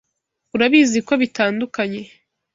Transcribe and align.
Urabizi 0.55 0.99
ko 1.07 1.13
bitandukanye. 1.21 2.01